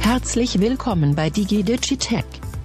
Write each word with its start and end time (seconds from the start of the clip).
Herzlich 0.00 0.60
willkommen 0.60 1.14
bei 1.14 1.30
DigiDigitech, 1.30 2.24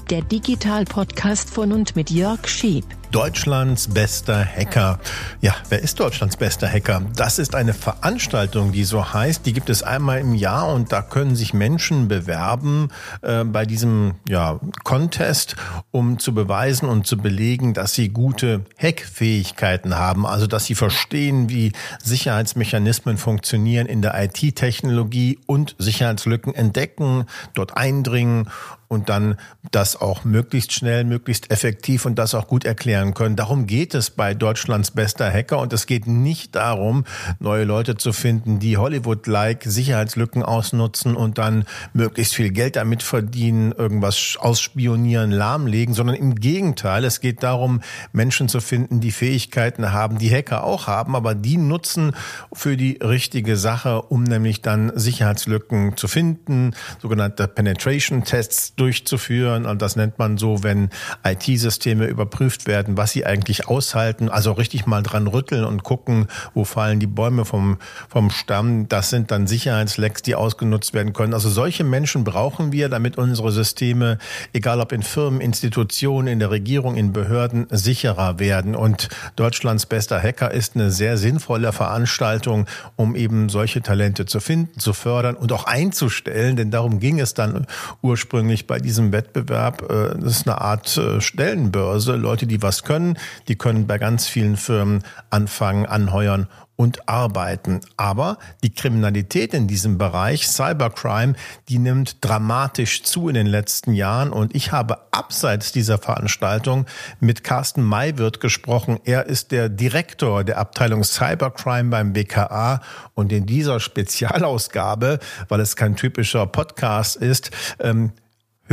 der 0.09 0.21
Digital-Podcast 0.21 1.49
von 1.49 1.71
und 1.71 1.95
mit 1.95 2.09
Jörg 2.11 2.47
Schieb. 2.47 2.85
Deutschlands 3.13 3.89
bester 3.89 4.43
Hacker. 4.43 4.99
Ja, 5.39 5.55
wer 5.69 5.83
ist 5.83 5.99
Deutschlands 5.99 6.35
bester 6.35 6.67
Hacker? 6.67 7.03
Das 7.15 7.37
ist 7.37 7.53
eine 7.53 7.75
Veranstaltung, 7.75 8.71
die 8.71 8.83
so 8.83 9.13
heißt. 9.13 9.45
Die 9.45 9.53
gibt 9.53 9.69
es 9.69 9.83
einmal 9.83 10.19
im 10.19 10.33
Jahr 10.33 10.73
und 10.73 10.91
da 10.91 11.03
können 11.03 11.35
sich 11.35 11.53
Menschen 11.53 12.07
bewerben 12.07 12.89
äh, 13.21 13.43
bei 13.43 13.67
diesem 13.67 14.15
ja, 14.27 14.59
Contest, 14.83 15.55
um 15.91 16.17
zu 16.17 16.33
beweisen 16.33 16.89
und 16.89 17.05
zu 17.05 17.17
belegen, 17.17 17.75
dass 17.75 17.93
sie 17.93 18.09
gute 18.09 18.65
Hackfähigkeiten 18.81 19.95
haben. 19.95 20.25
Also, 20.25 20.47
dass 20.47 20.65
sie 20.65 20.75
verstehen, 20.75 21.49
wie 21.49 21.71
Sicherheitsmechanismen 22.03 23.17
funktionieren 23.17 23.85
in 23.85 24.01
der 24.01 24.19
IT-Technologie 24.23 25.37
und 25.45 25.75
Sicherheitslücken 25.77 26.55
entdecken, 26.55 27.25
dort 27.53 27.77
eindringen 27.77 28.49
und 28.93 29.09
dann 29.09 29.37
das 29.71 29.99
auch 29.99 30.23
möglichst 30.23 30.71
schnell, 30.71 31.03
möglichst 31.03 31.51
effektiv 31.51 32.05
und 32.05 32.15
das 32.15 32.35
auch 32.35 32.47
gut 32.47 32.63
erklären 32.63 33.02
können. 33.11 33.35
Darum 33.35 33.67
geht 33.67 33.93
es 33.93 34.09
bei 34.09 34.33
Deutschlands 34.33 34.91
bester 34.91 35.29
Hacker 35.29 35.59
und 35.59 35.73
es 35.73 35.85
geht 35.85 36.07
nicht 36.07 36.55
darum, 36.55 37.03
neue 37.39 37.65
Leute 37.65 37.97
zu 37.97 38.13
finden, 38.13 38.59
die 38.59 38.77
Hollywood-like 38.77 39.63
Sicherheitslücken 39.65 40.43
ausnutzen 40.43 41.17
und 41.17 41.37
dann 41.37 41.65
möglichst 41.93 42.35
viel 42.35 42.51
Geld 42.51 42.77
damit 42.77 43.03
verdienen, 43.03 43.73
irgendwas 43.73 44.37
ausspionieren, 44.39 45.31
lahmlegen, 45.31 45.93
sondern 45.93 46.15
im 46.15 46.35
Gegenteil, 46.35 47.03
es 47.03 47.19
geht 47.19 47.43
darum, 47.43 47.81
Menschen 48.13 48.47
zu 48.47 48.61
finden, 48.61 49.01
die 49.01 49.11
Fähigkeiten 49.11 49.91
haben, 49.91 50.17
die 50.17 50.31
Hacker 50.33 50.63
auch 50.63 50.87
haben, 50.87 51.15
aber 51.15 51.35
die 51.35 51.57
nutzen 51.57 52.15
für 52.53 52.77
die 52.77 52.99
richtige 53.03 53.57
Sache, 53.57 54.01
um 54.03 54.23
nämlich 54.23 54.61
dann 54.61 54.91
Sicherheitslücken 54.95 55.97
zu 55.97 56.07
finden, 56.07 56.71
sogenannte 57.01 57.47
Penetration 57.47 58.23
Tests 58.23 58.75
durchzuführen. 58.75 59.65
Und 59.65 59.81
das 59.81 59.95
nennt 59.95 60.19
man 60.19 60.37
so, 60.37 60.63
wenn 60.63 60.89
IT-Systeme 61.23 62.05
überprüft 62.05 62.67
werden, 62.67 62.92
was 62.97 63.11
sie 63.11 63.25
eigentlich 63.25 63.67
aushalten. 63.67 64.29
Also 64.29 64.51
richtig 64.51 64.85
mal 64.85 65.01
dran 65.01 65.27
rütteln 65.27 65.63
und 65.63 65.83
gucken, 65.83 66.27
wo 66.53 66.65
fallen 66.65 66.99
die 66.99 67.07
Bäume 67.07 67.45
vom, 67.45 67.77
vom 68.09 68.29
Stamm. 68.29 68.89
Das 68.89 69.09
sind 69.09 69.31
dann 69.31 69.47
Sicherheitslecks, 69.47 70.21
die 70.21 70.35
ausgenutzt 70.35 70.93
werden 70.93 71.13
können. 71.13 71.33
Also 71.33 71.49
solche 71.49 71.85
Menschen 71.85 72.25
brauchen 72.25 72.73
wir, 72.73 72.89
damit 72.89 73.17
unsere 73.17 73.51
Systeme, 73.51 74.17
egal 74.51 74.81
ob 74.81 74.91
in 74.91 75.01
Firmen, 75.01 75.39
Institutionen, 75.39 76.27
in 76.27 76.39
der 76.39 76.51
Regierung, 76.51 76.95
in 76.97 77.13
Behörden, 77.13 77.67
sicherer 77.69 78.39
werden. 78.39 78.75
Und 78.75 79.07
Deutschlands 79.37 79.85
bester 79.85 80.21
Hacker 80.21 80.51
ist 80.51 80.75
eine 80.75 80.91
sehr 80.91 81.17
sinnvolle 81.17 81.71
Veranstaltung, 81.71 82.65
um 82.97 83.15
eben 83.15 83.47
solche 83.47 83.81
Talente 83.81 84.25
zu 84.25 84.41
finden, 84.41 84.77
zu 84.77 84.91
fördern 84.91 85.35
und 85.35 85.53
auch 85.53 85.65
einzustellen. 85.65 86.57
Denn 86.57 86.69
darum 86.69 86.99
ging 86.99 87.21
es 87.21 87.33
dann 87.33 87.65
ursprünglich 88.01 88.67
bei 88.67 88.73
bei 88.73 88.79
diesem 88.79 89.11
Wettbewerb, 89.11 89.83
äh, 89.83 90.19
das 90.19 90.37
ist 90.37 90.47
eine 90.47 90.59
Art 90.59 90.97
äh, 90.97 91.21
Stellenbörse. 91.21 92.15
Leute, 92.15 92.47
die 92.47 92.63
was 92.63 92.72
können, 92.81 93.19
die 93.47 93.55
können 93.55 93.85
bei 93.85 93.99
ganz 93.99 94.27
vielen 94.27 94.57
Firmen 94.57 95.03
anfangen, 95.29 95.85
anheuern 95.85 96.47
und 96.75 97.07
arbeiten. 97.07 97.81
Aber 97.97 98.37
die 98.63 98.73
Kriminalität 98.73 99.53
in 99.53 99.67
diesem 99.67 99.97
Bereich, 99.97 100.47
Cybercrime, 100.47 101.35
die 101.69 101.77
nimmt 101.77 102.17
dramatisch 102.21 103.03
zu 103.03 103.29
in 103.29 103.35
den 103.35 103.47
letzten 103.47 103.93
Jahren. 103.93 104.31
Und 104.31 104.55
ich 104.55 104.71
habe 104.71 104.97
abseits 105.11 105.71
dieser 105.71 105.97
Veranstaltung 105.97 106.85
mit 107.19 107.43
Carsten 107.43 107.83
Maywirt 107.83 108.39
gesprochen. 108.39 108.99
Er 109.05 109.27
ist 109.27 109.51
der 109.51 109.69
Direktor 109.69 110.43
der 110.43 110.57
Abteilung 110.57 111.03
Cybercrime 111.03 111.89
beim 111.89 112.13
BKA. 112.13 112.81
Und 113.13 113.31
in 113.31 113.45
dieser 113.45 113.79
Spezialausgabe, 113.79 115.19
weil 115.49 115.59
es 115.59 115.75
kein 115.75 115.95
typischer 115.95 116.47
Podcast 116.47 117.15
ist, 117.17 117.51
ähm, 117.79 118.13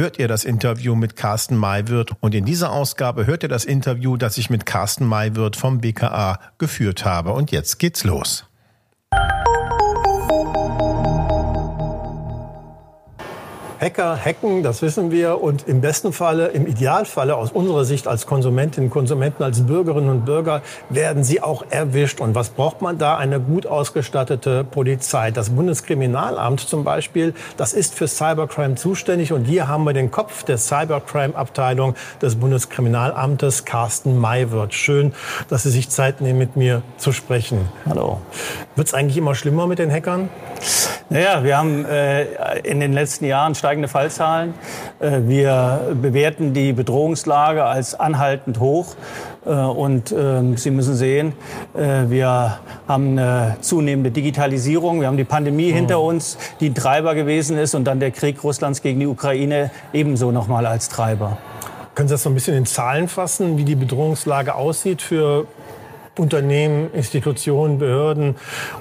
hört 0.01 0.19
ihr 0.19 0.29
das 0.29 0.45
Interview 0.45 0.95
mit 0.95 1.15
Carsten 1.15 1.57
Maywirt 1.57 2.13
und 2.21 2.35
in 2.35 2.47
dieser 2.47 2.73
Ausgabe 2.73 3.27
hört 3.27 3.43
ihr 3.43 3.51
das 3.51 3.67
Interview, 3.67 4.17
das 4.17 4.39
ich 4.39 4.49
mit 4.49 4.65
Carsten 4.65 5.05
Maywirt 5.05 5.57
vom 5.57 5.83
BKA 5.83 6.41
geführt 6.57 7.05
habe. 7.05 7.33
Und 7.33 7.51
jetzt 7.51 7.79
geht's 7.79 8.03
los. 8.03 8.50
Hacker 13.81 14.23
hacken, 14.23 14.63
das 14.63 14.83
wissen 14.83 15.11
wir. 15.11 15.41
Und 15.41 15.67
im 15.67 15.81
besten 15.81 16.13
Falle, 16.13 16.49
im 16.49 16.67
Idealfalle 16.67 17.35
aus 17.35 17.51
unserer 17.51 17.87
Sicht 17.87 18.07
als 18.07 18.27
Konsumentinnen, 18.27 18.91
Konsumenten, 18.91 19.43
als 19.43 19.67
Bürgerinnen 19.67 20.11
und 20.11 20.27
Bürger 20.27 20.61
werden 20.91 21.25
sie 21.25 21.43
auch 21.43 21.65
erwischt. 21.71 22.21
Und 22.21 22.35
was 22.35 22.51
braucht 22.51 22.83
man 22.83 22.99
da? 22.99 23.17
Eine 23.17 23.41
gut 23.41 23.67
ausgestattete 23.67 24.65
Polizei. 24.65 25.31
Das 25.31 25.51
Bundeskriminalamt 25.51 26.61
zum 26.61 26.85
Beispiel, 26.85 27.33
das 27.57 27.73
ist 27.73 27.95
für 27.95 28.07
Cybercrime 28.07 28.75
zuständig. 28.75 29.33
Und 29.33 29.47
hier 29.47 29.67
haben 29.67 29.85
wir 29.85 29.95
den 29.95 30.11
Kopf 30.11 30.43
der 30.43 30.59
Cybercrime-Abteilung 30.59 31.95
des 32.21 32.37
Bundeskriminalamtes, 32.37 33.65
Carsten 33.65 34.19
Maywirt. 34.19 34.75
Schön, 34.75 35.15
dass 35.49 35.63
Sie 35.63 35.71
sich 35.71 35.89
Zeit 35.89 36.21
nehmen, 36.21 36.39
mit 36.39 36.55
mir 36.55 36.83
zu 36.99 37.13
sprechen. 37.13 37.71
Hallo. 37.89 38.21
Wird 38.77 38.89
es 38.89 38.95
eigentlich 38.95 39.17
immer 39.17 39.35
schlimmer 39.35 39.67
mit 39.67 39.79
den 39.79 39.91
Hackern? 39.91 40.29
Naja, 41.13 41.43
wir 41.43 41.59
haben 41.59 41.85
äh, 41.87 42.61
in 42.61 42.79
den 42.79 42.93
letzten 42.93 43.25
Jahren 43.25 43.57
steigende 43.57 43.89
Fallzahlen. 43.89 44.55
Äh, 45.01 45.23
wir 45.23 45.97
bewerten 46.01 46.55
die 46.55 46.73
Bedrohungslage 46.73 47.65
als 47.65 47.99
anhaltend 47.99 48.61
hoch. 48.61 48.95
Äh, 49.45 49.51
und 49.51 50.13
ähm, 50.13 50.57
Sie 50.57 50.71
müssen 50.71 50.95
sehen, 50.95 51.33
äh, 51.75 52.09
wir 52.09 52.61
haben 52.87 53.19
eine 53.19 53.57
zunehmende 53.61 54.13
Digitalisierung. 54.13 55.01
Wir 55.01 55.09
haben 55.09 55.17
die 55.17 55.25
Pandemie 55.25 55.73
mhm. 55.73 55.77
hinter 55.79 56.01
uns, 56.01 56.39
die 56.61 56.71
ein 56.71 56.77
Treiber 56.77 57.17
gewesen 57.17 57.59
ist. 57.59 57.75
Und 57.75 57.87
dann 57.87 57.99
der 57.99 58.13
Krieg 58.13 58.45
Russlands 58.45 58.81
gegen 58.81 59.01
die 59.01 59.09
Ukraine 59.09 59.73
ebenso 59.93 60.31
nochmal 60.31 60.65
als 60.65 60.91
Treiber. 60.91 61.39
Können 61.97 62.07
Sie 62.07 62.15
das 62.15 62.23
so 62.23 62.31
ein 62.31 62.35
bisschen 62.35 62.57
in 62.57 62.67
Zahlen 62.67 63.09
fassen, 63.09 63.59
wie 63.59 63.65
die 63.65 63.75
Bedrohungslage 63.75 64.55
aussieht 64.55 65.03
für 65.03 65.49
Unternehmen, 66.21 66.93
Institutionen, 66.93 67.79
Behörden 67.79 68.37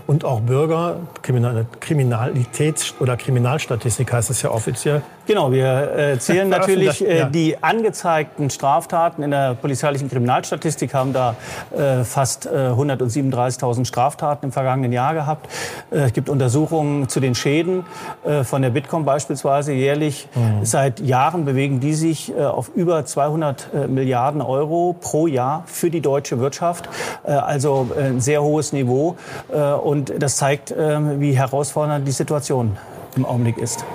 und 0.07 0.25
auch 0.25 0.41
Bürger. 0.41 0.97
Kriminalitäts- 1.23 2.93
oder 2.99 3.15
Kriminalstatistik 3.15 4.11
heißt 4.11 4.29
es 4.29 4.41
ja 4.41 4.51
offiziell. 4.51 5.01
Genau, 5.29 5.51
wir 5.51 5.95
äh, 5.95 6.17
zählen 6.19 6.49
natürlich 6.49 7.07
äh, 7.07 7.29
die 7.29 7.61
angezeigten 7.61 8.49
Straftaten. 8.49 9.21
In 9.21 9.29
der 9.29 9.53
polizeilichen 9.53 10.09
Kriminalstatistik 10.09 10.95
haben 10.95 11.13
da 11.13 11.35
äh, 11.69 12.03
fast 12.03 12.47
äh, 12.47 12.49
137.000 12.49 13.85
Straftaten 13.85 14.47
im 14.47 14.51
vergangenen 14.51 14.91
Jahr 14.91 15.13
gehabt. 15.13 15.47
Äh, 15.91 15.97
es 15.97 16.13
gibt 16.13 16.29
Untersuchungen 16.29 17.09
zu 17.09 17.19
den 17.19 17.35
Schäden 17.35 17.85
äh, 18.25 18.43
von 18.43 18.63
der 18.63 18.71
Bitkom 18.71 19.05
beispielsweise 19.05 19.71
jährlich. 19.71 20.27
Mhm. 20.33 20.65
Seit 20.65 20.99
Jahren 20.99 21.45
bewegen 21.45 21.79
die 21.79 21.93
sich 21.93 22.35
äh, 22.35 22.45
auf 22.45 22.71
über 22.73 23.05
200 23.05 23.69
äh, 23.71 23.87
Milliarden 23.87 24.41
Euro 24.41 24.95
pro 24.99 25.27
Jahr 25.27 25.61
für 25.67 25.91
die 25.91 26.01
deutsche 26.01 26.39
Wirtschaft. 26.39 26.89
Äh, 27.23 27.33
also 27.33 27.91
äh, 27.95 28.05
ein 28.05 28.19
sehr 28.19 28.41
hohes 28.41 28.73
Niveau. 28.73 29.15
Äh, 29.53 29.59
und 29.59 30.11
das 30.17 30.37
zeigt, 30.37 30.71
äh, 30.71 31.19
wie 31.19 31.33
herausfordernd 31.33 32.07
die 32.07 32.13
Situation 32.13 32.77
im 33.15 33.27
Augenblick 33.27 33.59
ist. 33.59 33.85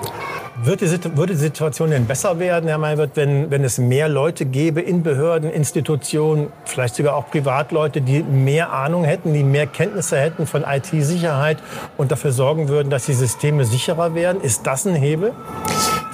Wird 0.64 0.80
die, 0.80 1.16
würde 1.16 1.34
die 1.34 1.38
Situation 1.38 1.91
denn 1.91 2.06
besser 2.06 2.38
werden, 2.38 2.69
Herr 2.69 2.78
Maywert, 2.78 3.10
wenn, 3.16 3.50
wenn 3.50 3.64
es 3.64 3.76
mehr 3.76 4.08
Leute 4.08 4.47
gäbe 4.47 4.80
in 4.80 5.02
Behörden, 5.02 5.50
Institutionen, 5.50 6.50
vielleicht 6.64 6.94
sogar 6.94 7.16
auch 7.16 7.28
Privatleute, 7.28 8.00
die 8.00 8.22
mehr 8.22 8.72
Ahnung 8.72 9.04
hätten, 9.04 9.34
die 9.34 9.44
mehr 9.44 9.66
Kenntnisse 9.66 10.16
hätten 10.19 10.47
von 10.47 10.64
IT-Sicherheit 10.66 11.58
und 11.98 12.10
dafür 12.10 12.32
sorgen 12.32 12.69
würden, 12.69 12.88
dass 12.88 13.04
die 13.04 13.12
Systeme 13.12 13.66
sicherer 13.66 14.14
werden? 14.14 14.41
Ist 14.41 14.66
das 14.66 14.86
ein 14.86 14.94
Hebel? 14.94 15.34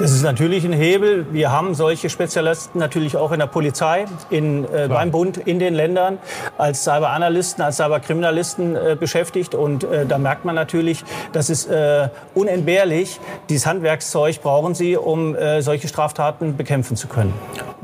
Das 0.00 0.12
ist 0.12 0.22
natürlich 0.22 0.64
ein 0.64 0.72
Hebel. 0.72 1.26
Wir 1.30 1.52
haben 1.52 1.74
solche 1.74 2.08
Spezialisten 2.08 2.78
natürlich 2.78 3.18
auch 3.18 3.32
in 3.32 3.38
der 3.38 3.46
Polizei, 3.46 4.06
in, 4.30 4.64
äh, 4.64 4.88
beim 4.88 5.10
Bund, 5.10 5.36
in 5.36 5.58
den 5.58 5.74
Ländern 5.74 6.16
als 6.56 6.84
Cyberanalysten, 6.84 7.62
als 7.62 7.76
Cyberkriminalisten 7.76 8.76
äh, 8.76 8.96
beschäftigt. 8.98 9.54
Und 9.54 9.84
äh, 9.84 10.06
da 10.06 10.16
merkt 10.16 10.46
man 10.46 10.54
natürlich, 10.54 11.04
das 11.34 11.50
ist 11.50 11.66
äh, 11.66 12.08
unentbehrlich. 12.34 13.20
Dieses 13.50 13.66
Handwerkszeug 13.66 14.40
brauchen 14.40 14.74
sie, 14.74 14.96
um 14.96 15.36
äh, 15.36 15.60
solche 15.60 15.86
Straftaten 15.86 16.56
bekämpfen 16.56 16.96
zu 16.96 17.06
können. 17.06 17.34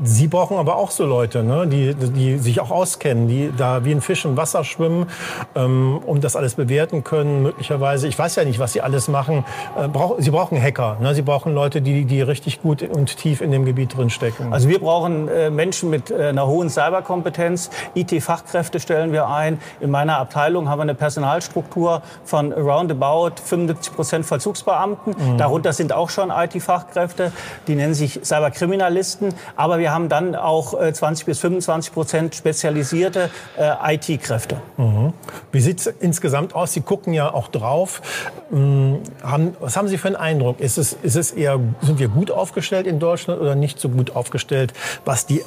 Sie 0.03 0.27
brauchen 0.27 0.57
aber 0.57 0.75
auch 0.75 0.91
so 0.91 1.05
Leute, 1.05 1.43
ne, 1.43 1.65
die, 1.67 1.95
die 1.95 2.37
sich 2.37 2.59
auch 2.59 2.69
auskennen, 2.69 3.27
die 3.27 3.51
da 3.57 3.83
wie 3.83 3.91
ein 3.91 4.01
Fisch 4.01 4.25
im 4.25 4.37
Wasser 4.37 4.63
schwimmen, 4.63 5.07
ähm, 5.55 5.99
um 6.05 6.21
das 6.21 6.35
alles 6.35 6.55
bewerten 6.55 7.03
können, 7.03 7.41
möglicherweise. 7.43 8.07
Ich 8.07 8.17
weiß 8.17 8.35
ja 8.35 8.45
nicht, 8.45 8.59
was 8.59 8.73
sie 8.73 8.81
alles 8.81 9.07
machen. 9.07 9.43
Äh, 9.77 9.87
brauch, 9.87 10.15
sie 10.19 10.29
brauchen 10.29 10.61
Hacker, 10.61 10.97
ne? 11.01 11.15
sie 11.15 11.23
brauchen 11.23 11.53
Leute, 11.53 11.81
die 11.81 12.05
die 12.05 12.21
richtig 12.21 12.61
gut 12.61 12.83
und 12.83 13.17
tief 13.17 13.41
in 13.41 13.51
dem 13.51 13.65
Gebiet 13.65 13.97
drin 13.97 14.09
stecken? 14.09 14.53
Also 14.53 14.69
wir 14.69 14.79
brauchen 14.79 15.27
äh, 15.27 15.49
Menschen 15.49 15.89
mit 15.89 16.11
äh, 16.11 16.27
einer 16.27 16.45
hohen 16.47 16.69
Cyberkompetenz. 16.69 17.69
IT-Fachkräfte 17.95 18.79
stellen 18.79 19.11
wir 19.11 19.27
ein. 19.27 19.59
In 19.79 19.89
meiner 19.89 20.19
Abteilung 20.19 20.69
haben 20.69 20.79
wir 20.79 20.83
eine 20.83 20.95
Personalstruktur 20.95 22.01
von 22.23 22.51
roundabout 22.51 23.41
75 23.43 23.95
Prozent 23.95 24.25
Vollzugsbeamten. 24.25 25.15
Mhm. 25.17 25.37
Darunter 25.37 25.73
sind 25.73 25.91
auch 25.91 26.09
schon 26.09 26.29
IT-Fachkräfte. 26.29 27.31
Die 27.67 27.75
nennen 27.75 27.93
sich 27.93 28.19
Cyberkriminalisten. 28.23 29.33
Aber 29.55 29.79
wir 29.79 29.86
wir 29.87 29.93
haben 29.93 30.09
dann 30.09 30.35
auch 30.35 30.73
20 30.91 31.25
bis 31.25 31.39
25 31.39 31.93
Prozent 31.93 32.35
spezialisierte 32.35 33.29
IT-Kräfte. 33.57 34.57
Mhm. 34.75 35.13
Wie 35.53 35.61
sieht 35.61 35.79
es 35.79 35.87
insgesamt 35.87 36.53
aus? 36.55 36.73
Sie 36.73 36.81
gucken 36.81 37.13
ja 37.13 37.33
auch 37.33 37.47
drauf. 37.47 38.01
Hm, 38.49 38.99
haben, 39.23 39.55
was 39.61 39.77
haben 39.77 39.87
Sie 39.87 39.97
für 39.97 40.09
einen 40.09 40.17
Eindruck? 40.17 40.59
Ist 40.59 40.77
es, 40.77 40.91
ist 40.91 41.15
es 41.15 41.31
eher, 41.31 41.57
sind 41.81 41.99
wir 41.99 42.09
gut 42.09 42.31
aufgestellt 42.31 42.85
in 42.85 42.99
Deutschland 42.99 43.39
oder 43.39 43.55
nicht 43.55 43.79
so 43.79 43.87
gut 43.87 44.13
aufgestellt, 44.13 44.73
was 45.05 45.25
die 45.25 45.41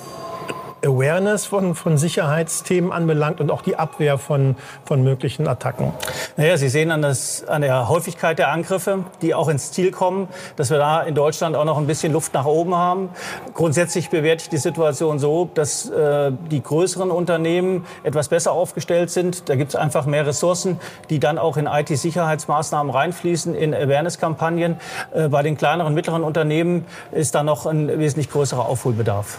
Awareness 0.85 1.47
von, 1.47 1.75
von 1.75 1.99
Sicherheitsthemen 1.99 2.93
anbelangt 2.93 3.41
und 3.41 3.51
auch 3.51 3.63
die 3.63 3.77
Abwehr 3.77 4.19
von, 4.19 4.57
von 4.85 5.03
möglichen 5.03 5.47
Attacken? 5.47 5.93
Naja, 6.37 6.57
Sie 6.57 6.69
sehen 6.69 6.91
an, 6.91 7.03
das, 7.03 7.47
an 7.47 7.63
der 7.63 7.89
Häufigkeit 7.89 8.39
der 8.39 8.51
Angriffe, 8.51 9.05
die 9.23 9.35
auch 9.35 9.49
ins 9.49 9.73
Ziel 9.73 9.91
kommen, 9.91 10.29
dass 10.57 10.71
wir 10.71 10.79
da 10.79 11.03
in 11.03 11.15
Deutschland 11.15 11.57
auch 11.57 11.65
noch 11.65 11.79
ein 11.79 11.87
bisschen 11.87 12.13
Luft 12.13 12.35
nach 12.35 12.47
oben 12.47 12.75
haben. 12.75 13.11
Grundsätzlich 13.55 14.11
bewerte 14.11 14.45
ich 14.45 14.49
die 14.49 14.57
Situation 14.59 15.19
so, 15.19 15.51
dass 15.55 15.89
äh, 15.91 16.33
die 16.51 16.63
größeren 16.63 17.11
Unternehmen 17.11 17.85
etwas 18.03 18.29
besser 18.29 18.53
aufgestellt 18.53 19.11
sind. 19.11 19.49
Da 19.49 19.57
gibt 19.57 19.71
es 19.71 19.77
einfach 19.77 20.07
mehr 20.07 20.27
Ressourcen, 20.27 20.81
die 21.11 21.19
dann 21.19 21.39
auch 21.39 21.57
in 21.57 21.67
IT-Sicherheitsmaßnahmen 21.67 22.93
reinfließen, 22.93 23.55
in 23.55 23.75
Awareness-Kampagnen. 23.75 24.81
Äh, 25.13 25.29
bei 25.29 25.43
den 25.43 25.57
kleineren, 25.57 25.95
mittleren 25.95 26.25
Unternehmen 26.25 26.87
ist 27.13 27.35
da 27.35 27.43
noch 27.43 27.67
ein 27.67 27.99
wesentlich 27.99 28.31
größerer 28.31 28.67
Aufholbedarf. 28.67 29.39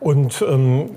Und 0.00 0.42
ähm, 0.48 0.90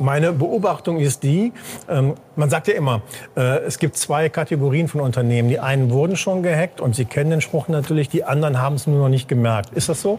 meine 0.00 0.32
Beobachtung 0.32 0.98
ist 0.98 1.22
die, 1.22 1.52
ähm, 1.88 2.14
man 2.34 2.50
sagt 2.50 2.68
ja 2.68 2.74
immer, 2.74 3.02
äh, 3.36 3.58
es 3.60 3.78
gibt 3.78 3.96
zwei 3.96 4.28
Kategorien 4.28 4.88
von 4.88 5.00
Unternehmen. 5.00 5.48
Die 5.48 5.60
einen 5.60 5.90
wurden 5.90 6.16
schon 6.16 6.42
gehackt 6.42 6.80
und 6.80 6.96
Sie 6.96 7.04
kennen 7.04 7.30
den 7.30 7.40
Spruch 7.40 7.68
natürlich, 7.68 8.08
die 8.08 8.24
anderen 8.24 8.60
haben 8.60 8.76
es 8.76 8.86
nur 8.86 8.98
noch 8.98 9.08
nicht 9.08 9.28
gemerkt. 9.28 9.70
Ist 9.74 9.88
das 9.88 10.00
so? 10.00 10.18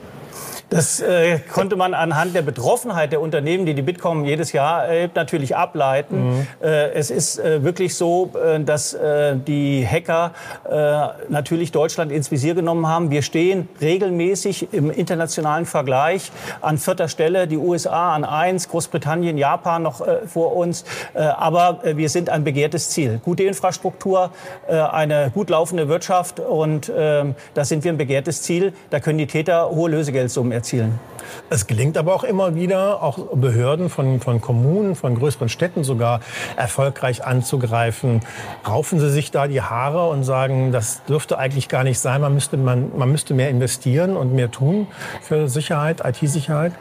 Das 0.70 1.02
äh, 1.02 1.40
konnte 1.54 1.76
man 1.76 1.94
anhand 1.94 2.34
der 2.34 2.44
Betroffenheit 2.44 3.12
der 3.12 3.20
Unternehmen, 3.20 3.66
die 3.66 3.74
die 3.74 3.82
Bitkom 3.82 4.24
jedes 4.24 4.54
Jahr 4.54 4.86
erhebt, 4.86 5.18
natürlich 5.18 5.54
ableiten. 5.54 6.30
Mhm. 6.30 6.48
Äh, 6.62 6.92
es 6.94 7.12
ist 7.12 7.40
äh, 7.40 7.62
wirklich 7.62 7.96
so, 7.96 8.32
äh, 8.42 8.62
dass 8.62 8.94
äh, 8.94 9.36
die 9.36 9.86
Hacker 9.86 10.32
äh, 10.64 11.30
natürlich 11.30 11.74
Deutschland 11.74 12.14
ins 12.14 12.32
Visier 12.32 12.56
genommen 12.56 12.88
haben. 12.88 13.12
Wir 13.12 13.22
stehen 13.22 13.68
regelmäßig 13.82 14.72
im 14.72 14.92
internationalen 14.92 15.66
Vergleich 15.66 16.32
an 16.62 16.78
vierter 16.78 17.10
Stelle, 17.10 17.48
die 17.48 17.58
USA 17.58 18.16
an 18.16 18.24
eins, 18.24 18.70
Großbritannien, 18.70 19.38
Japan 19.38 19.71
noch 19.80 20.02
vor 20.28 20.56
uns. 20.56 20.84
aber 21.14 21.80
wir 21.84 22.10
sind 22.10 22.30
ein 22.30 22.44
begehrtes 22.44 22.90
Ziel. 22.90 23.20
Gute 23.24 23.44
Infrastruktur, 23.44 24.32
eine 24.68 25.32
gut 25.34 25.50
laufende 25.50 25.88
Wirtschaft 25.88 26.40
und 26.40 26.92
ähm, 26.96 27.36
da 27.54 27.66
sind 27.66 27.84
wir 27.84 27.92
ein 27.92 27.98
begehrtes 27.98 28.42
Ziel. 28.42 28.74
Da 28.90 29.00
können 29.00 29.18
die 29.18 29.28
Täter 29.28 29.70
hohe 29.70 29.90
Lösegeldsummen 29.90 30.52
erzielen. 30.52 31.00
Es 31.50 31.68
gelingt 31.68 31.98
aber 31.98 32.16
auch 32.16 32.24
immer 32.24 32.56
wieder, 32.56 33.04
auch 33.04 33.36
Behörden 33.36 33.90
von, 33.90 34.20
von 34.20 34.42
Kommunen, 34.42 34.96
von 34.96 35.16
größeren 35.16 35.50
Städten 35.50 35.84
sogar 35.84 36.22
erfolgreich 36.56 37.24
anzugreifen. 37.26 38.22
Raufen 38.68 39.00
Sie 39.00 39.10
sich 39.10 39.32
da 39.32 39.48
die 39.48 39.62
Haare 39.62 40.10
und 40.10 40.24
sagen, 40.24 40.72
das 40.72 41.04
dürfte 41.06 41.38
eigentlich 41.38 41.70
gar 41.70 41.84
nicht 41.84 42.00
sein, 42.00 42.22
man 42.22 42.34
müsste, 42.34 42.58
man, 42.58 42.92
man 42.98 43.12
müsste 43.12 43.34
mehr 43.34 43.50
investieren 43.50 44.18
und 44.18 44.34
mehr 44.34 44.52
tun 44.52 44.88
für 45.22 45.48
Sicherheit, 45.48 46.02
IT-Sicherheit? 46.04 46.74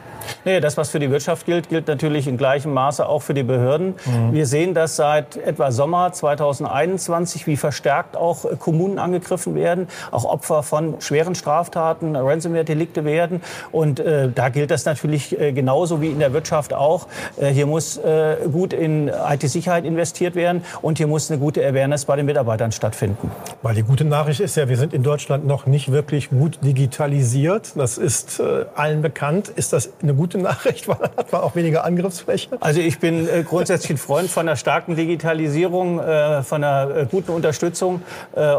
Nee, 0.45 0.59
das, 0.59 0.77
was 0.77 0.89
für 0.89 0.99
die 0.99 1.11
Wirtschaft 1.11 1.45
gilt, 1.45 1.69
gilt 1.69 1.87
natürlich 1.87 2.27
in 2.27 2.37
gleichem 2.37 2.73
Maße 2.73 3.07
auch 3.07 3.21
für 3.21 3.33
die 3.33 3.43
Behörden. 3.43 3.95
Mhm. 4.05 4.33
Wir 4.33 4.45
sehen 4.45 4.73
das 4.73 4.95
seit 4.95 5.37
etwa 5.37 5.71
Sommer 5.71 6.13
2021, 6.13 7.47
wie 7.47 7.57
verstärkt 7.57 8.17
auch 8.17 8.45
Kommunen 8.59 8.99
angegriffen 8.99 9.55
werden, 9.55 9.87
auch 10.11 10.25
Opfer 10.25 10.63
von 10.63 10.99
schweren 11.01 11.35
Straftaten, 11.35 12.15
Ransomware-Delikte 12.15 13.05
werden. 13.05 13.41
Und 13.71 13.99
äh, 13.99 14.29
da 14.33 14.49
gilt 14.49 14.71
das 14.71 14.85
natürlich 14.85 15.39
äh, 15.39 15.51
genauso 15.51 16.01
wie 16.01 16.09
in 16.09 16.19
der 16.19 16.33
Wirtschaft 16.33 16.73
auch. 16.73 17.07
Äh, 17.37 17.47
hier 17.47 17.65
muss 17.65 17.97
äh, 17.97 18.37
gut 18.51 18.73
in 18.73 19.07
IT-Sicherheit 19.09 19.85
investiert 19.85 20.35
werden 20.35 20.63
und 20.81 20.97
hier 20.97 21.07
muss 21.07 21.29
eine 21.29 21.39
gute 21.39 21.65
Awareness 21.65 22.05
bei 22.05 22.15
den 22.15 22.25
Mitarbeitern 22.25 22.71
stattfinden. 22.71 23.31
Weil 23.61 23.75
die 23.75 23.83
gute 23.83 24.05
Nachricht 24.05 24.39
ist 24.39 24.55
ja, 24.57 24.69
wir 24.69 24.77
sind 24.77 24.93
in 24.93 25.03
Deutschland 25.03 25.45
noch 25.45 25.65
nicht 25.65 25.91
wirklich 25.91 26.29
gut 26.29 26.59
digitalisiert. 26.63 27.73
Das 27.75 27.97
ist 27.97 28.39
äh, 28.39 28.65
allen 28.75 29.01
bekannt. 29.01 29.49
Ist 29.49 29.73
das 29.73 29.89
eine 30.01 30.10
eine 30.11 30.17
gute 30.17 30.37
Nachricht, 30.37 30.87
weil 30.87 30.97
dann 30.99 31.11
hat 31.17 31.31
man 31.31 31.41
auch 31.41 31.55
weniger 31.55 31.85
Angriffsfläche. 31.85 32.49
Also 32.59 32.79
ich 32.79 32.99
bin 32.99 33.27
äh, 33.27 33.43
grundsätzlich 33.43 33.91
ein 33.91 33.97
Freund 33.97 34.29
von 34.29 34.47
einer 34.47 34.55
starken 34.55 34.95
Digitalisierung, 34.95 35.99
äh, 35.99 36.43
von 36.43 36.63
einer 36.63 36.95
äh, 36.95 37.07
guten 37.09 37.31
Unterstützung 37.31 38.01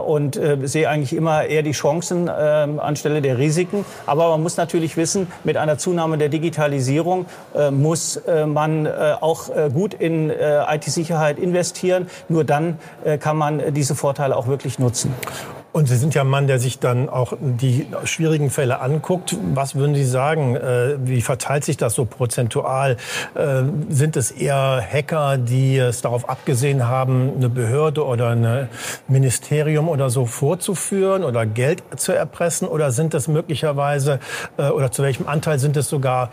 und 0.06 0.38
sehe 0.64 0.88
eigentlich 0.88 1.14
immer 1.14 1.44
eher 1.44 1.62
die 1.62 1.72
Chancen 1.72 2.28
äh, 2.28 2.30
anstelle 2.30 3.22
der 3.22 3.38
Risiken. 3.38 3.84
Aber 4.06 4.30
man 4.30 4.42
muss 4.42 4.56
natürlich 4.56 4.96
wissen, 4.96 5.26
mit 5.44 5.56
einer 5.56 5.78
Zunahme 5.78 6.18
der 6.18 6.28
Digitalisierung 6.28 7.26
muss 7.70 8.20
man 8.46 8.86
auch 9.20 9.50
gut 9.72 9.94
in 9.94 10.30
IT-Sicherheit 10.30 11.38
investieren. 11.38 12.08
Nur 12.28 12.44
dann 12.44 12.78
kann 13.20 13.36
man 13.36 13.74
diese 13.74 13.94
Vorteile 13.94 14.36
auch 14.36 14.46
wirklich 14.46 14.78
nutzen. 14.78 15.14
Und 15.72 15.88
Sie 15.88 15.96
sind 15.96 16.14
ja 16.14 16.20
ein 16.20 16.28
Mann, 16.28 16.46
der 16.46 16.58
sich 16.58 16.80
dann 16.80 17.08
auch 17.08 17.32
die 17.40 17.86
schwierigen 18.04 18.50
Fälle 18.50 18.80
anguckt. 18.80 19.36
Was 19.54 19.74
würden 19.74 19.94
Sie 19.94 20.04
sagen? 20.04 20.54
Äh, 20.54 20.96
wie 21.02 21.22
verteilt 21.22 21.64
sich 21.64 21.78
das 21.78 21.94
so 21.94 22.04
prozentual? 22.04 22.98
Äh, 23.34 23.62
sind 23.88 24.18
es 24.18 24.30
eher 24.30 24.82
Hacker, 24.86 25.38
die 25.38 25.78
es 25.78 26.02
darauf 26.02 26.28
abgesehen 26.28 26.88
haben, 26.88 27.32
eine 27.36 27.48
Behörde 27.48 28.04
oder 28.04 28.28
ein 28.28 28.68
Ministerium 29.08 29.88
oder 29.88 30.10
so 30.10 30.26
vorzuführen 30.26 31.24
oder 31.24 31.46
Geld 31.46 31.82
zu 31.96 32.12
erpressen? 32.12 32.68
Oder 32.68 32.90
sind 32.90 33.14
es 33.14 33.26
möglicherweise, 33.26 34.20
äh, 34.58 34.68
oder 34.68 34.92
zu 34.92 35.02
welchem 35.02 35.26
Anteil 35.26 35.58
sind 35.58 35.78
es 35.78 35.88
sogar 35.88 36.28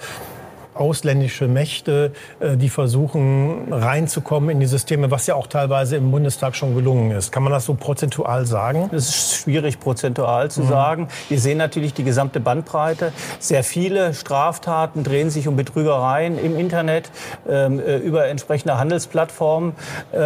ausländische 0.79 1.47
Mächte, 1.47 2.13
äh, 2.39 2.57
die 2.57 2.69
versuchen 2.69 3.71
reinzukommen 3.71 4.49
in 4.49 4.59
die 4.59 4.65
Systeme, 4.65 5.11
was 5.11 5.27
ja 5.27 5.35
auch 5.35 5.47
teilweise 5.47 5.97
im 5.97 6.11
Bundestag 6.11 6.55
schon 6.55 6.75
gelungen 6.75 7.11
ist. 7.11 7.31
Kann 7.31 7.43
man 7.43 7.51
das 7.51 7.65
so 7.65 7.73
prozentual 7.73 8.45
sagen? 8.45 8.89
Das 8.91 9.09
ist 9.09 9.35
schwierig 9.35 9.79
prozentual 9.79 10.49
zu 10.49 10.61
mhm. 10.61 10.67
sagen. 10.67 11.07
Wir 11.27 11.39
sehen 11.39 11.57
natürlich 11.57 11.93
die 11.93 12.03
gesamte 12.03 12.39
Bandbreite. 12.39 13.11
Sehr 13.39 13.63
viele 13.63 14.13
Straftaten 14.13 15.03
drehen 15.03 15.29
sich 15.29 15.47
um 15.47 15.55
Betrügereien 15.55 16.37
im 16.39 16.57
Internet 16.57 17.11
ähm, 17.47 17.79
äh, 17.79 17.97
über 17.97 18.27
entsprechende 18.27 18.77
Handelsplattformen. 18.77 19.73
Äh, 20.11 20.19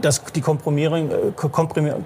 das, 0.00 0.22
die 0.34 0.40
Komprimierung, 0.40 1.10
Komprimierung, 1.36 2.04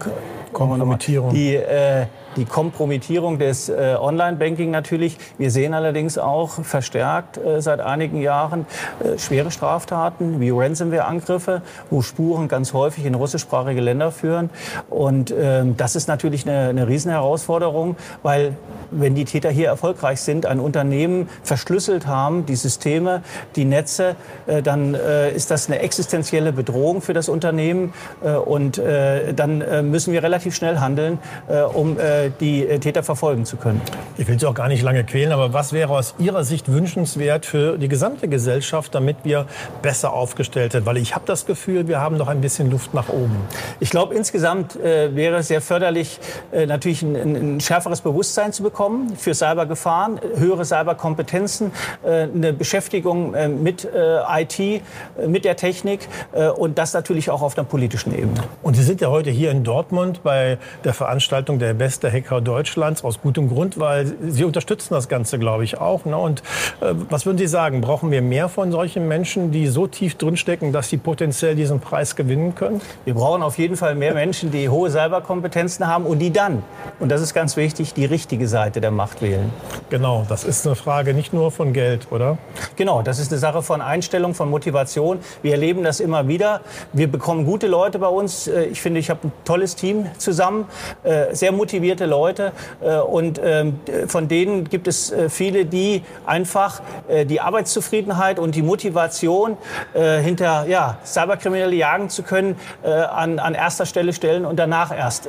Kompromittierung. 0.52 1.32
Die, 1.32 1.54
äh, 1.54 2.06
die 2.36 2.44
Kompromittierung 2.44 3.38
des 3.38 3.68
äh, 3.68 3.96
Online-Banking 3.98 4.70
natürlich. 4.70 5.18
Wir 5.38 5.50
sehen 5.50 5.74
allerdings 5.74 6.18
auch 6.18 6.64
verstärkt 6.64 7.36
äh, 7.36 7.60
seit 7.60 7.80
einigen 7.80 8.20
Jahren 8.20 8.66
äh, 9.02 9.18
schwere 9.18 9.50
Straftaten 9.50 10.40
wie 10.40 10.50
Ransomware-Angriffe, 10.50 11.62
wo 11.90 12.02
Spuren 12.02 12.48
ganz 12.48 12.72
häufig 12.72 13.04
in 13.04 13.14
russischsprachige 13.14 13.80
Länder 13.80 14.10
führen. 14.12 14.50
Und 14.88 15.34
ähm, 15.36 15.76
das 15.76 15.96
ist 15.96 16.08
natürlich 16.08 16.48
eine, 16.48 16.68
eine 16.68 16.88
Riesenherausforderung, 16.88 17.96
weil 18.22 18.56
wenn 18.90 19.14
die 19.14 19.24
Täter 19.24 19.50
hier 19.50 19.68
erfolgreich 19.68 20.20
sind, 20.20 20.46
ein 20.46 20.60
Unternehmen 20.60 21.28
verschlüsselt 21.42 22.06
haben, 22.06 22.46
die 22.46 22.56
Systeme, 22.56 23.22
die 23.56 23.64
Netze, 23.64 24.16
äh, 24.46 24.62
dann 24.62 24.94
äh, 24.94 25.32
ist 25.32 25.50
das 25.50 25.68
eine 25.68 25.80
existenzielle 25.80 26.52
Bedrohung 26.52 27.02
für 27.02 27.12
das 27.12 27.28
Unternehmen. 27.28 27.92
Äh, 28.22 28.32
und 28.32 28.78
äh, 28.78 29.32
dann 29.34 29.60
äh, 29.60 29.82
müssen 29.82 30.12
wir 30.12 30.22
relativ 30.22 30.54
schnell 30.54 30.78
handeln, 30.78 31.18
äh, 31.48 31.60
um 31.60 31.96
die 32.30 32.66
Täter 32.80 33.02
verfolgen 33.02 33.44
zu 33.44 33.56
können. 33.56 33.80
Ich 34.16 34.28
will 34.28 34.38
Sie 34.38 34.46
auch 34.46 34.54
gar 34.54 34.68
nicht 34.68 34.82
lange 34.82 35.04
quälen, 35.04 35.32
aber 35.32 35.52
was 35.52 35.72
wäre 35.72 35.92
aus 35.92 36.14
Ihrer 36.18 36.44
Sicht 36.44 36.70
wünschenswert 36.70 37.46
für 37.46 37.78
die 37.78 37.88
gesamte 37.88 38.28
Gesellschaft, 38.28 38.94
damit 38.94 39.18
wir 39.24 39.46
besser 39.82 40.12
aufgestellt 40.12 40.72
sind? 40.72 40.86
Weil 40.86 40.96
ich 40.96 41.14
habe 41.14 41.24
das 41.26 41.46
Gefühl, 41.46 41.88
wir 41.88 42.00
haben 42.00 42.16
noch 42.16 42.28
ein 42.28 42.40
bisschen 42.40 42.70
Luft 42.70 42.94
nach 42.94 43.08
oben. 43.08 43.36
Ich 43.80 43.90
glaube, 43.90 44.14
insgesamt 44.14 44.76
wäre 44.76 45.36
es 45.36 45.48
sehr 45.48 45.60
förderlich, 45.60 46.18
natürlich 46.52 47.02
ein, 47.02 47.16
ein 47.56 47.60
schärferes 47.60 48.00
Bewusstsein 48.00 48.52
zu 48.52 48.62
bekommen 48.62 49.16
für 49.16 49.34
Cybergefahren, 49.34 50.20
höhere 50.36 50.64
Cyberkompetenzen, 50.64 51.72
äh, 52.02 52.22
eine 52.22 52.52
Beschäftigung 52.52 53.34
äh, 53.34 53.48
mit 53.48 53.84
äh, 53.84 54.42
IT, 54.42 54.82
mit 55.26 55.44
der 55.44 55.56
Technik 55.56 56.08
und 56.56 56.78
das 56.78 56.94
natürlich 56.94 57.30
auch 57.30 57.42
auf 57.42 57.54
der 57.54 57.62
politischen 57.62 58.14
Ebene. 58.14 58.42
Und 58.62 58.74
Sie 58.74 58.82
sind 58.82 59.00
ja 59.00 59.08
heute 59.08 59.30
hier 59.30 59.50
in 59.50 59.64
Dortmund 59.64 60.22
bei 60.22 60.58
der 60.84 60.94
Veranstaltung 60.94 61.58
der 61.58 61.74
beste 61.74 62.08
Hacker 62.12 62.40
Deutschlands 62.40 63.04
aus 63.04 63.20
gutem 63.20 63.48
Grund, 63.48 63.78
weil 63.78 64.14
Sie 64.28 64.44
unterstützen 64.44 64.94
das 64.94 65.08
Ganze, 65.08 65.38
glaube 65.38 65.64
ich, 65.64 65.78
auch. 65.78 66.04
Ne? 66.04 66.16
Und 66.16 66.42
was 66.80 67.26
würden 67.26 67.38
Sie 67.38 67.46
sagen, 67.46 67.80
brauchen 67.80 68.10
wir 68.10 68.22
mehr 68.22 68.48
von 68.48 68.70
solchen 68.70 69.08
Menschen, 69.08 69.50
die 69.50 69.66
so 69.66 69.86
tief 69.86 70.16
drinstecken, 70.16 70.72
dass 70.72 70.88
sie 70.88 70.96
potenziell 70.96 71.54
diesen 71.54 71.80
Preis 71.80 72.16
gewinnen 72.16 72.54
können? 72.54 72.80
Wir 73.04 73.14
brauchen 73.14 73.42
auf 73.42 73.58
jeden 73.58 73.76
Fall 73.76 73.94
mehr 73.94 74.14
Menschen, 74.14 74.50
die 74.50 74.68
hohe 74.68 74.90
Cyberkompetenzen 74.90 75.86
haben 75.86 76.04
und 76.04 76.18
die 76.18 76.32
dann, 76.32 76.62
und 77.00 77.10
das 77.10 77.20
ist 77.20 77.34
ganz 77.34 77.56
wichtig, 77.56 77.94
die 77.94 78.04
richtige 78.04 78.48
Seite 78.48 78.62
Seite 78.62 78.80
der 78.80 78.90
Macht 78.90 79.22
wählen. 79.22 79.52
Genau, 79.90 80.24
das 80.28 80.44
ist 80.44 80.66
eine 80.66 80.76
Frage 80.76 81.14
nicht 81.14 81.32
nur 81.32 81.50
von 81.50 81.72
Geld, 81.72 82.06
oder? 82.10 82.38
Genau, 82.76 83.02
das 83.02 83.18
ist 83.18 83.32
eine 83.32 83.38
Sache 83.38 83.60
von 83.60 83.80
Einstellung, 83.80 84.34
von 84.34 84.48
Motivation. 84.48 85.18
Wir 85.42 85.52
erleben 85.52 85.82
das 85.82 86.00
immer 86.00 86.28
wieder. 86.28 86.60
Wir 86.92 87.10
bekommen 87.10 87.44
gute 87.44 87.66
Leute 87.66 87.98
bei 87.98 88.06
uns. 88.06 88.46
Äh, 88.46 88.66
ich 88.66 88.80
finde, 88.80 89.00
ich 89.00 89.10
habe 89.10 89.26
ein 89.26 89.32
tolles 89.44 89.74
Team, 89.74 90.06
zusammen, 90.16 90.66
äh, 91.02 91.34
sehr 91.34 91.50
motivierte 91.50 92.01
Leute. 92.06 92.52
Äh, 92.80 92.96
und 92.96 93.40
ähm, 93.42 93.80
von 94.06 94.28
denen 94.28 94.68
gibt 94.68 94.88
es 94.88 95.10
äh, 95.10 95.28
viele, 95.28 95.64
die 95.64 96.02
einfach 96.26 96.82
äh, 97.08 97.24
die 97.24 97.40
Arbeitszufriedenheit 97.40 98.38
und 98.38 98.54
die 98.54 98.62
Motivation, 98.62 99.56
hinter 99.94 100.66
ja, 100.66 100.98
Cyberkriminelle 101.04 101.74
jagen 101.74 102.08
zu 102.08 102.22
können, 102.22 102.56
an, 102.82 103.38
an 103.38 103.54
erster 103.54 103.86
Stelle 103.86 104.12
stellen 104.12 104.44
und 104.44 104.58
danach 104.58 104.96
erst 104.96 105.28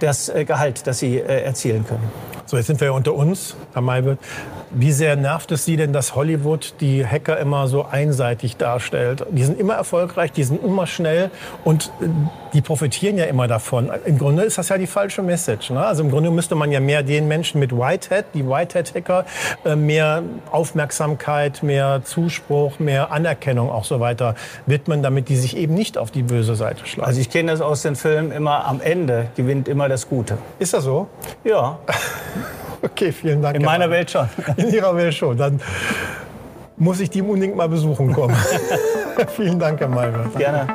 das 0.00 0.32
Gehalt, 0.46 0.86
das 0.86 0.98
sie 0.98 1.20
erzielen 1.20 1.86
können. 1.86 2.10
So, 2.46 2.56
jetzt 2.56 2.66
sind 2.66 2.80
wir 2.80 2.92
unter 2.92 3.14
uns, 3.14 3.56
Herr 3.72 3.82
Maywirt. 3.82 4.18
Wie 4.74 4.92
sehr 4.92 5.16
nervt 5.16 5.52
es 5.52 5.64
Sie 5.64 5.76
denn, 5.76 5.92
dass 5.92 6.14
Hollywood 6.14 6.74
die 6.80 7.06
Hacker 7.06 7.38
immer 7.38 7.66
so 7.68 7.84
einseitig 7.84 8.56
darstellt? 8.56 9.24
Die 9.30 9.44
sind 9.44 9.60
immer 9.60 9.74
erfolgreich, 9.74 10.32
die 10.32 10.44
sind 10.44 10.62
immer 10.64 10.86
schnell 10.86 11.30
und 11.64 11.92
die 12.52 12.62
profitieren 12.62 13.18
ja 13.18 13.24
immer 13.24 13.48
davon. 13.48 13.90
Im 14.04 14.18
Grunde 14.18 14.42
ist 14.42 14.58
das 14.58 14.70
ja 14.70 14.78
die 14.78 14.86
falsche 14.86 15.22
Message. 15.22 15.70
Ne? 15.70 15.84
Also 15.84 16.01
im 16.02 16.10
Grunde 16.10 16.30
müsste 16.30 16.54
man 16.54 16.70
ja 16.70 16.80
mehr 16.80 17.02
den 17.02 17.28
Menschen 17.28 17.58
mit 17.60 17.72
Whitehead, 17.72 18.26
die 18.34 18.46
Whitehead-Hacker, 18.46 19.24
äh, 19.64 19.76
mehr 19.76 20.22
Aufmerksamkeit, 20.50 21.62
mehr 21.62 22.02
Zuspruch, 22.04 22.78
mehr 22.78 23.10
Anerkennung 23.10 23.70
auch 23.70 23.84
so 23.84 24.00
weiter 24.00 24.34
widmen, 24.66 25.02
damit 25.02 25.28
die 25.28 25.36
sich 25.36 25.56
eben 25.56 25.74
nicht 25.74 25.96
auf 25.96 26.10
die 26.10 26.22
böse 26.22 26.54
Seite 26.54 26.86
schlagen. 26.86 27.08
Also 27.08 27.20
ich 27.20 27.30
kenne 27.30 27.52
das 27.52 27.60
aus 27.60 27.82
den 27.82 27.96
Filmen 27.96 28.32
immer, 28.32 28.66
am 28.66 28.80
Ende 28.80 29.28
gewinnt 29.36 29.68
immer 29.68 29.88
das 29.88 30.08
Gute. 30.08 30.38
Ist 30.58 30.74
das 30.74 30.84
so? 30.84 31.08
Ja. 31.44 31.78
Okay, 32.84 33.12
vielen 33.12 33.40
Dank. 33.40 33.54
In 33.54 33.62
meiner 33.62 33.88
Welt 33.90 34.10
schon. 34.10 34.28
In 34.56 34.70
Ihrer 34.74 34.96
Welt 34.96 35.14
schon. 35.14 35.36
Dann 35.36 35.60
muss 36.76 36.98
ich 36.98 37.10
die 37.10 37.22
unbedingt 37.22 37.54
mal 37.54 37.68
besuchen 37.68 38.12
kommen. 38.12 38.36
vielen 39.36 39.60
Dank, 39.60 39.78
Herr 39.78 39.88
Malwert. 39.88 40.36
Gerne. 40.36 40.66